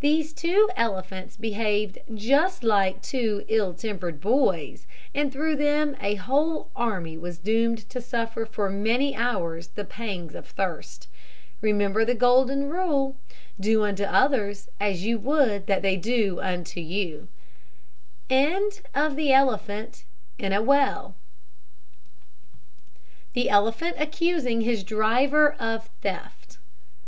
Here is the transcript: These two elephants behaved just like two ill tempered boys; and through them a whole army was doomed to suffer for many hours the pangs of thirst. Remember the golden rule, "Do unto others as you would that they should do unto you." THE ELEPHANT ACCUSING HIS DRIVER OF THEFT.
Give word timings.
These 0.00 0.34
two 0.34 0.68
elephants 0.76 1.38
behaved 1.38 1.98
just 2.14 2.62
like 2.62 3.00
two 3.00 3.46
ill 3.48 3.72
tempered 3.72 4.20
boys; 4.20 4.86
and 5.14 5.32
through 5.32 5.56
them 5.56 5.96
a 6.02 6.16
whole 6.16 6.68
army 6.76 7.16
was 7.16 7.38
doomed 7.38 7.88
to 7.88 8.02
suffer 8.02 8.44
for 8.44 8.68
many 8.68 9.16
hours 9.16 9.68
the 9.68 9.86
pangs 9.86 10.34
of 10.34 10.46
thirst. 10.48 11.08
Remember 11.62 12.04
the 12.04 12.14
golden 12.14 12.68
rule, 12.68 13.16
"Do 13.58 13.82
unto 13.86 14.02
others 14.04 14.68
as 14.78 15.06
you 15.06 15.16
would 15.20 15.66
that 15.66 15.80
they 15.80 15.94
should 15.94 16.02
do 16.02 16.40
unto 16.40 16.80
you." 16.80 17.28
THE 18.28 19.24
ELEPHANT 23.34 23.94
ACCUSING 23.98 24.60
HIS 24.60 24.84
DRIVER 24.84 25.52
OF 25.54 25.88
THEFT. 26.02 26.58